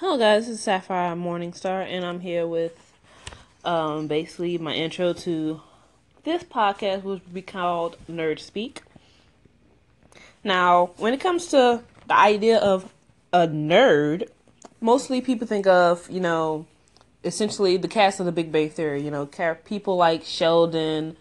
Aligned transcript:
Hello, 0.00 0.16
guys. 0.16 0.46
This 0.46 0.54
is 0.56 0.62
Sapphire 0.62 1.14
Morningstar, 1.14 1.84
and 1.86 2.06
I'm 2.06 2.20
here 2.20 2.46
with 2.46 2.94
um, 3.66 4.06
basically 4.06 4.56
my 4.56 4.72
intro 4.72 5.12
to 5.12 5.60
this 6.24 6.42
podcast, 6.42 7.02
which 7.02 7.22
would 7.22 7.34
be 7.34 7.42
called 7.42 7.98
Nerd 8.10 8.38
Speak. 8.38 8.80
Now, 10.42 10.92
when 10.96 11.12
it 11.12 11.20
comes 11.20 11.48
to 11.48 11.82
the 12.08 12.16
idea 12.16 12.56
of 12.56 12.90
a 13.34 13.46
nerd, 13.46 14.30
mostly 14.80 15.20
people 15.20 15.46
think 15.46 15.66
of, 15.66 16.10
you 16.10 16.20
know, 16.20 16.64
essentially 17.22 17.76
the 17.76 17.86
cast 17.86 18.20
of 18.20 18.24
the 18.24 18.32
Big 18.32 18.50
Bang 18.50 18.70
Theory, 18.70 19.02
you 19.02 19.10
know, 19.10 19.26
people 19.66 19.96
like 19.98 20.24
Sheldon, 20.24 21.14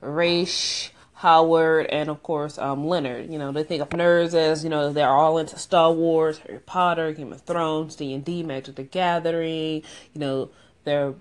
Raj, 0.00 0.93
Howard, 1.24 1.86
and 1.86 2.10
of 2.10 2.22
course 2.22 2.58
um, 2.58 2.86
Leonard. 2.86 3.30
You 3.30 3.38
know, 3.38 3.50
they 3.50 3.64
think 3.64 3.80
of 3.80 3.88
nerds 3.88 4.34
as 4.34 4.62
you 4.62 4.68
know 4.68 4.92
they're 4.92 5.08
all 5.08 5.38
into 5.38 5.58
Star 5.58 5.90
Wars, 5.90 6.36
Harry 6.40 6.58
Potter, 6.58 7.12
Game 7.12 7.32
of 7.32 7.40
Thrones, 7.40 7.96
D 7.96 8.12
and 8.12 8.22
D, 8.22 8.42
Magic 8.42 8.74
the 8.74 8.82
Gathering. 8.82 9.82
You 10.12 10.20
know, 10.20 10.50
they're 10.84 11.14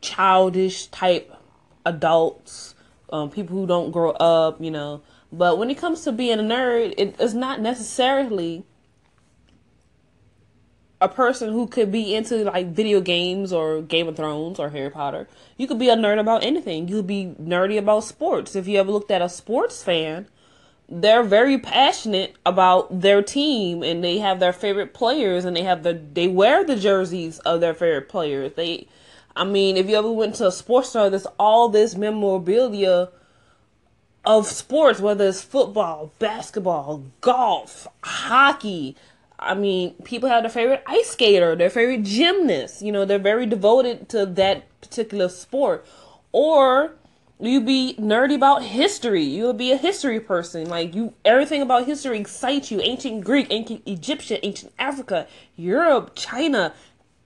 childish 0.00 0.86
type 0.88 1.32
adults, 1.86 2.74
um, 3.12 3.30
people 3.30 3.56
who 3.56 3.68
don't 3.68 3.92
grow 3.92 4.10
up. 4.10 4.60
You 4.60 4.72
know, 4.72 5.02
but 5.32 5.58
when 5.58 5.70
it 5.70 5.78
comes 5.78 6.02
to 6.02 6.10
being 6.10 6.40
a 6.40 6.42
nerd, 6.42 6.94
it 6.98 7.20
is 7.20 7.34
not 7.34 7.60
necessarily 7.60 8.64
a 11.02 11.08
person 11.08 11.52
who 11.52 11.66
could 11.66 11.90
be 11.90 12.14
into 12.14 12.44
like 12.44 12.68
video 12.68 13.00
games 13.00 13.52
or 13.52 13.82
Game 13.82 14.08
of 14.08 14.16
Thrones 14.16 14.58
or 14.58 14.70
Harry 14.70 14.90
Potter. 14.90 15.28
You 15.56 15.66
could 15.66 15.78
be 15.78 15.88
a 15.88 15.96
nerd 15.96 16.20
about 16.20 16.44
anything. 16.44 16.88
You 16.88 16.96
could 16.96 17.06
be 17.06 17.34
nerdy 17.40 17.78
about 17.78 18.04
sports. 18.04 18.54
If 18.54 18.68
you 18.68 18.78
ever 18.78 18.92
looked 18.92 19.10
at 19.10 19.20
a 19.20 19.28
sports 19.28 19.82
fan, 19.82 20.28
they're 20.88 21.22
very 21.22 21.58
passionate 21.58 22.36
about 22.46 23.00
their 23.00 23.22
team 23.22 23.82
and 23.82 24.04
they 24.04 24.18
have 24.18 24.40
their 24.40 24.52
favorite 24.52 24.94
players 24.94 25.44
and 25.44 25.56
they 25.56 25.62
have 25.62 25.82
the 25.82 26.00
they 26.12 26.28
wear 26.28 26.64
the 26.64 26.76
jerseys 26.76 27.38
of 27.40 27.60
their 27.60 27.74
favorite 27.74 28.08
players. 28.08 28.52
They 28.54 28.86
I 29.34 29.44
mean, 29.44 29.76
if 29.76 29.88
you 29.88 29.96
ever 29.96 30.12
went 30.12 30.36
to 30.36 30.46
a 30.46 30.52
sports 30.52 30.90
store, 30.90 31.10
there's 31.10 31.26
all 31.38 31.68
this 31.68 31.96
memorabilia 31.96 33.08
of 34.24 34.46
sports, 34.46 35.00
whether 35.00 35.26
it's 35.26 35.42
football, 35.42 36.12
basketball, 36.18 37.04
golf, 37.20 37.88
hockey, 38.04 38.94
I 39.42 39.54
mean, 39.54 39.94
people 40.04 40.28
have 40.28 40.42
their 40.42 40.50
favorite 40.50 40.82
ice 40.86 41.10
skater, 41.10 41.56
their 41.56 41.70
favorite 41.70 42.02
gymnast. 42.02 42.82
You 42.82 42.92
know, 42.92 43.04
they're 43.04 43.18
very 43.18 43.46
devoted 43.46 44.08
to 44.10 44.26
that 44.26 44.80
particular 44.80 45.28
sport. 45.28 45.84
Or 46.32 46.94
you 47.38 47.60
be 47.60 47.96
nerdy 47.98 48.34
about 48.34 48.62
history. 48.62 49.24
You'll 49.24 49.52
be 49.52 49.72
a 49.72 49.76
history 49.76 50.20
person. 50.20 50.68
Like 50.68 50.94
you, 50.94 51.14
everything 51.24 51.60
about 51.60 51.86
history 51.86 52.18
excites 52.18 52.70
you. 52.70 52.80
Ancient 52.80 53.24
Greek, 53.24 53.48
ancient 53.50 53.82
Egyptian, 53.86 54.38
ancient 54.42 54.72
Africa, 54.78 55.26
Europe, 55.56 56.12
China. 56.14 56.72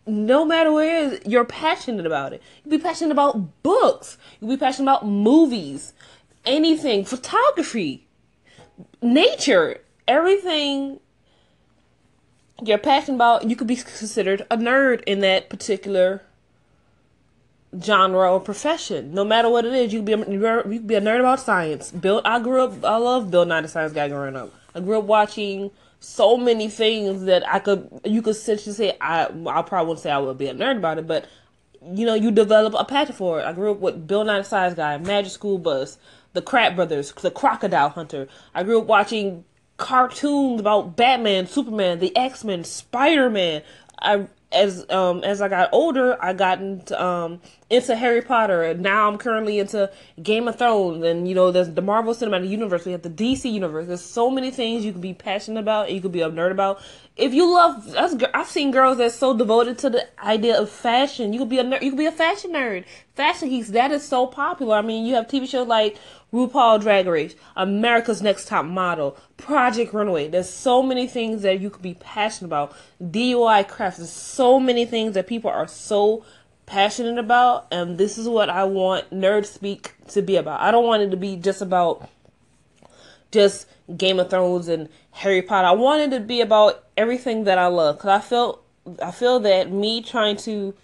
No 0.07 0.45
matter 0.45 0.73
where 0.73 1.05
it 1.05 1.13
is, 1.13 1.21
you're 1.27 1.45
passionate 1.45 2.07
about 2.07 2.33
it. 2.33 2.43
You'd 2.65 2.71
be 2.71 2.79
passionate 2.79 3.13
about 3.13 3.63
books. 3.63 4.19
You'd 4.41 4.49
be 4.49 4.57
passionate 4.57 4.91
about 4.91 5.07
movies, 5.07 5.93
anything, 6.45 7.05
photography, 7.05 8.07
nature, 9.03 9.81
everything 10.07 11.01
you're 12.63 12.79
passionate 12.79 13.17
about, 13.17 13.49
you 13.49 13.57
could 13.57 13.67
be 13.67 13.77
considered 13.77 14.47
a 14.51 14.57
nerd 14.57 15.03
in 15.05 15.21
that 15.21 15.49
particular 15.49 16.23
genre 17.83 18.33
or 18.33 18.41
profession. 18.41 19.13
No 19.13 19.25
matter 19.25 19.51
what 19.51 19.65
it 19.65 19.75
is, 19.75 19.93
you 19.93 20.01
could 20.01 20.07
be 20.07 20.13
a, 20.13 20.69
you 20.69 20.81
be 20.81 20.95
a 20.95 21.01
nerd 21.01 21.21
about 21.21 21.41
science. 21.41 21.91
Bill, 21.91 22.23
I 22.25 22.41
grew 22.41 22.63
up. 22.63 22.85
I 22.85 22.97
love 22.97 23.31
Bill 23.31 23.45
Nye 23.45 23.61
the 23.61 23.69
Science 23.69 23.93
Guy 23.93 24.09
growing 24.09 24.37
up. 24.37 24.53
I 24.75 24.81
grew 24.81 24.99
up 24.99 25.05
watching 25.05 25.71
so 26.01 26.37
many 26.37 26.69
things 26.69 27.25
that 27.25 27.47
I 27.49 27.59
could 27.59 27.89
you 28.05 28.23
could 28.23 28.37
essentially 28.37 28.75
say 28.75 28.97
I 29.01 29.25
I 29.47 29.63
probably 29.63 29.89
wouldn't 29.89 30.03
say 30.03 30.11
I 30.11 30.19
would 30.19 30.39
be 30.39 30.47
a 30.47 30.55
nerd 30.55 30.79
about 30.79 30.99
it, 30.99 31.07
but 31.07 31.27
you 31.83 32.07
know 32.07 32.15
you 32.15 32.31
develop 32.31 32.75
a 32.79 32.85
passion 32.85 33.15
for 33.15 33.41
it. 33.41 33.45
I 33.45 33.53
grew 33.53 33.73
up 33.73 33.81
with 33.81 34.07
Bill 34.07 34.25
Nye 34.25 34.39
the 34.39 34.45
Science 34.45 34.75
Guy, 34.75 34.97
Magic 34.99 35.33
School 35.33 35.59
Bus, 35.59 35.99
the 36.33 36.43
Kratt 36.43 36.77
Brothers, 36.77 37.13
the 37.13 37.31
Crocodile 37.31 37.91
Hunter. 37.91 38.29
I 38.55 38.63
grew 38.63 38.81
up 38.81 38.87
watching 38.87 39.45
cartoons 39.77 40.61
about 40.61 40.97
Batman, 40.97 41.47
Superman, 41.47 41.99
the 41.99 42.17
X 42.17 42.45
Men, 42.45 42.65
Spider 42.65 43.31
Man. 43.31 43.63
I 43.99 44.27
as 44.53 44.89
um 44.91 45.25
as 45.25 45.43
I 45.43 45.49
got 45.49 45.69
older, 45.73 46.23
I 46.23 46.33
got 46.33 46.61
into 46.61 47.03
um 47.03 47.41
into 47.69 47.97
Harry 47.97 48.23
Potter, 48.23 48.63
and 48.63 48.81
now 48.81 49.09
I'm 49.09 49.19
currently 49.19 49.59
into 49.59 49.91
Game 50.23 50.47
of 50.47 50.57
Thrones, 50.57 51.05
and 51.05 51.29
you 51.29 51.35
know 51.35 51.51
there's 51.51 51.71
the 51.71 51.83
Marvel 51.83 52.15
Cinematic 52.15 52.49
Universe, 52.49 52.85
we 52.87 52.93
have 52.93 53.03
the 53.03 53.11
DC 53.11 53.51
Universe. 53.51 53.89
There's 53.89 54.01
so 54.01 54.31
many 54.31 54.51
things 54.51 54.85
you 54.85 54.93
can 54.93 55.01
be 55.01 55.15
passionate 55.15 55.61
about, 55.61 55.93
you 55.93 56.01
could 56.01 56.13
be 56.13 56.23
a 56.23 56.31
nerd 56.31 56.53
about. 56.53 56.81
If 57.17 57.35
you 57.35 57.53
love, 57.53 57.97
I've 58.35 58.47
seen 58.47 58.71
girls 58.71 58.99
that's 58.99 59.15
so 59.15 59.37
devoted 59.37 59.79
to 59.79 59.91
the 59.91 60.07
idea 60.25 60.61
of 60.61 60.71
fashion. 60.71 61.33
You 61.33 61.41
could 61.41 61.49
be 61.49 61.59
a 61.59 61.65
nerd, 61.65 61.83
you 61.83 61.91
could 61.91 61.99
be 61.99 62.07
a 62.07 62.13
fashion 62.13 62.53
nerd, 62.53 62.85
fashion 63.17 63.49
geeks. 63.49 63.69
That 63.69 63.91
is 63.91 64.07
so 64.07 64.27
popular. 64.27 64.77
I 64.77 64.83
mean, 64.83 65.05
you 65.07 65.15
have 65.15 65.27
TV 65.27 65.49
shows 65.49 65.67
like 65.67 65.97
RuPaul 66.33 66.81
Drag 66.81 67.07
Race, 67.07 67.35
America's 67.57 68.23
Next 68.23 68.47
Top 68.47 68.67
Model, 68.67 69.17
Project 69.37 69.93
Runway. 69.93 70.29
There's 70.29 70.51
so 70.51 70.83
many 70.83 71.07
things 71.09 71.43
that 71.43 71.61
you 71.61 71.71
could 71.71 71.83
be 71.83 71.95
passionate 71.95 72.49
about. 72.49 72.77
DIY 73.03 73.67
crafts. 73.69 73.99
There's 73.99 74.11
so 74.11 74.61
many 74.61 74.85
things 74.85 75.15
that 75.15 75.27
people 75.27 75.51
are 75.51 75.67
so 75.67 76.25
passionate 76.67 77.19
about, 77.19 77.67
and 77.73 77.97
this 77.97 78.19
is 78.19 78.29
what 78.29 78.51
I 78.51 78.65
want 78.65 79.11
Nerd 79.11 79.47
Speak 79.47 79.95
to 80.09 80.23
be 80.23 80.37
about. 80.37 80.61
I 80.61 80.71
don't 80.71 80.87
want 80.87 81.03
it 81.03 81.11
to 81.11 81.17
be 81.17 81.37
just 81.37 81.63
about 81.63 82.09
just 83.33 83.67
Game 83.97 84.21
of 84.21 84.31
Thrones 84.31 84.69
and 84.69 84.89
Harry 85.13 85.43
Potter. 85.43 85.69
I 85.69 85.73
want 85.73 86.03
it 86.03 86.17
to 86.17 86.23
be 86.23 86.41
about 86.41 86.85
everything 86.97 87.45
that 87.45 87.59
I 87.59 87.67
love 87.69 87.97
because 87.97 88.11
I 88.11 88.21
felt 88.21 88.63
I 89.03 89.11
feel 89.11 89.41
that 89.41 89.71
me 89.73 90.03
trying 90.03 90.37
to 90.39 90.75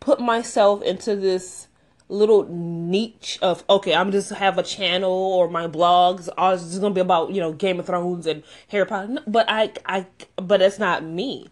put 0.00 0.20
myself 0.20 0.82
into 0.82 1.14
this 1.14 1.68
little 2.08 2.44
niche 2.48 3.38
of 3.42 3.64
okay, 3.68 3.94
I'm 3.94 4.12
just 4.12 4.30
have 4.30 4.58
a 4.58 4.62
channel 4.62 5.10
or 5.10 5.48
my 5.48 5.66
blogs 5.66 6.28
are 6.36 6.56
just 6.56 6.80
gonna 6.80 6.94
be 6.94 7.00
about 7.00 7.30
you 7.30 7.40
know 7.40 7.52
Game 7.52 7.80
of 7.80 7.86
Thrones 7.86 8.26
and 8.26 8.42
Harry 8.68 8.86
Potter. 8.86 9.18
But 9.26 9.46
I 9.48 9.72
I 9.86 10.06
but 10.36 10.62
it's 10.62 10.78
not 10.78 11.04
me. 11.04 11.48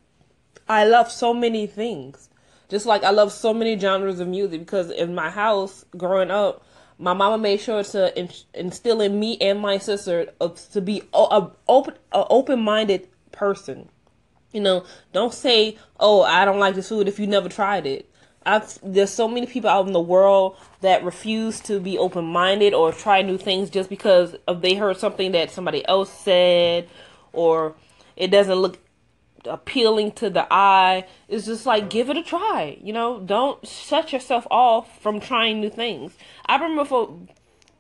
I 0.69 0.85
love 0.85 1.11
so 1.11 1.35
many 1.35 1.67
things. 1.67 2.29
Just 2.69 2.87
like 2.87 3.03
I 3.03 3.11
love 3.11 3.33
so 3.33 3.53
many 3.53 3.79
genres 3.79 4.21
of 4.21 4.29
music 4.29 4.61
because 4.61 4.91
in 4.91 5.15
my 5.15 5.31
house 5.31 5.85
growing 5.97 6.31
up, 6.31 6.65
my 6.99 7.15
mama 7.15 7.39
made 7.39 7.61
sure 7.61 7.83
to 7.83 8.29
instill 8.55 9.01
in 9.01 9.19
me 9.19 9.39
and 9.41 9.59
my 9.59 9.79
sister 9.79 10.27
to 10.73 10.81
be 10.81 11.03
a 11.15 11.49
open 11.67 11.95
a 12.13 12.27
open 12.29 12.61
minded 12.61 13.09
person. 13.33 13.89
You 14.53 14.61
know, 14.61 14.85
don't 15.13 15.33
say, 15.33 15.79
"Oh, 15.99 16.23
I 16.23 16.45
don't 16.45 16.59
like 16.59 16.75
this 16.75 16.89
food" 16.89 17.09
if 17.09 17.19
you 17.19 17.27
never 17.27 17.49
tried 17.49 17.87
it. 17.87 18.10
I've, 18.45 18.79
there's 18.83 19.11
so 19.11 19.29
many 19.29 19.47
people 19.47 19.69
out 19.69 19.87
in 19.87 19.93
the 19.93 20.01
world 20.01 20.57
that 20.81 21.05
refuse 21.05 21.61
to 21.61 21.79
be 21.79 21.99
open 21.99 22.25
minded 22.25 22.73
or 22.73 22.93
try 22.93 23.23
new 23.23 23.37
things 23.37 23.69
just 23.69 23.91
because 23.91 24.35
of 24.47 24.63
they 24.63 24.75
heard 24.75 24.97
something 24.97 25.33
that 25.33 25.51
somebody 25.51 25.87
else 25.87 26.11
said 26.11 26.89
or 27.33 27.75
it 28.17 28.29
doesn't 28.29 28.55
look 28.55 28.79
appealing 29.45 30.13
to 30.13 30.31
the 30.31 30.47
eye. 30.51 31.07
It's 31.29 31.47
just 31.47 31.67
like 31.67 31.91
give 31.91 32.11
it 32.11 32.17
a 32.17 32.23
try. 32.23 32.79
You 32.83 32.93
know, 32.93 33.21
don't 33.21 33.67
shut 33.67 34.13
yourself 34.13 34.47
off 34.51 35.01
from 35.01 35.21
trying 35.21 35.61
new 35.61 35.71
things. 35.71 36.17
I 36.47 36.57
remember 36.57 36.85
for 36.85 37.19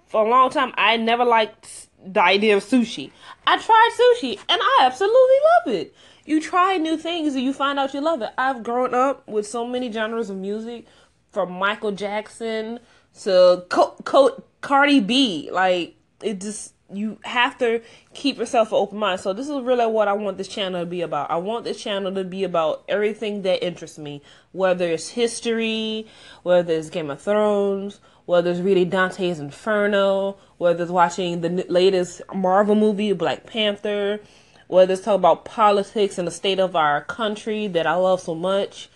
for 0.07 0.27
a 0.27 0.29
long 0.29 0.51
time 0.51 0.73
I 0.77 0.97
never 0.97 1.25
liked 1.25 1.89
the 2.05 2.23
idea 2.23 2.57
of 2.57 2.65
sushi. 2.65 3.11
I 3.47 3.59
tried 3.59 3.91
sushi 3.99 4.39
and 4.49 4.61
I 4.63 4.79
absolutely 4.83 5.37
love 5.67 5.75
it 5.75 5.95
you 6.27 6.41
try 6.41 6.77
new 6.77 6.97
things 6.97 7.35
and 7.35 7.43
you 7.43 7.53
find 7.53 7.77
out 7.77 7.93
you 7.93 8.01
love 8.01 8.23
it. 8.23 8.29
I've 8.39 8.63
grown 8.63 8.95
up 8.95 9.27
with 9.27 9.49
so 9.49 9.67
many 9.67 9.91
genres 9.91 10.31
of 10.31 10.37
music, 10.37 10.87
from 11.33 11.53
Michael 11.53 11.93
Jackson 11.93 12.81
to 13.23 13.65
Co- 13.69 13.97
Co- 14.05 14.43
Cardi 14.61 15.01
B. 15.01 15.51
Like 15.53 15.97
it 16.23 16.41
just 16.41 16.75
you 16.93 17.19
have 17.23 17.57
to 17.59 17.81
keep 18.15 18.37
yourself 18.39 18.73
an 18.73 18.79
open 18.79 18.99
mind. 18.99 19.21
So 19.21 19.33
this 19.33 19.49
is 19.49 19.61
really 19.63 19.87
what 19.87 20.09
I 20.09 20.13
want 20.13 20.39
this 20.39 20.49
channel 20.49 20.83
to 20.83 20.87
be 20.87 21.03
about. 21.03 21.31
I 21.31 21.37
want 21.37 21.65
this 21.65 21.81
channel 21.81 22.13
to 22.15 22.25
be 22.25 22.43
about 22.43 22.85
everything 22.89 23.43
that 23.43 23.65
interests 23.65 23.99
me, 23.99 24.23
whether 24.53 24.89
it's 24.89 25.11
history, 25.11 26.07
whether 26.43 26.75
it's 26.75 26.91
Game 26.91 27.11
of 27.11 27.21
Thrones, 27.21 28.01
whether 28.31 28.53
it's 28.53 28.61
reading 28.61 28.89
Dante's 28.89 29.41
Inferno, 29.41 30.37
whether 30.57 30.85
it's 30.85 30.93
watching 30.93 31.41
the 31.41 31.67
latest 31.69 32.23
Marvel 32.33 32.77
movie, 32.77 33.13
Black 33.13 33.45
Panther, 33.45 34.21
whether 34.69 34.93
it's 34.93 35.03
talk 35.03 35.17
about 35.17 35.45
politics 35.45 36.17
and 36.17 36.29
the 36.29 36.31
state 36.31 36.61
of 36.61 36.77
our 36.77 37.03
country 37.03 37.67
that 37.67 37.89
I 37.89 37.95
love 37.97 38.21
so 38.21 38.37
much, 38.37 38.89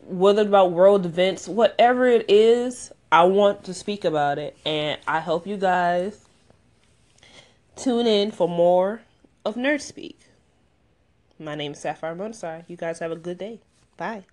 whether 0.00 0.42
it's 0.42 0.48
about 0.48 0.72
world 0.72 1.06
events, 1.06 1.46
whatever 1.46 2.08
it 2.08 2.28
is, 2.28 2.90
I 3.12 3.22
want 3.26 3.62
to 3.62 3.72
speak 3.72 4.04
about 4.04 4.38
it. 4.38 4.56
And 4.66 4.98
I 5.06 5.20
hope 5.20 5.46
you 5.46 5.56
guys 5.56 6.26
tune 7.76 8.08
in 8.08 8.32
for 8.32 8.48
more 8.48 9.02
of 9.44 9.54
Nerd 9.54 9.82
Speak. 9.82 10.18
My 11.38 11.54
name 11.54 11.72
is 11.72 11.78
Sapphire 11.78 12.16
Monsar. 12.16 12.64
You 12.66 12.76
guys 12.76 12.98
have 12.98 13.12
a 13.12 13.16
good 13.16 13.38
day. 13.38 13.60
Bye. 13.96 14.24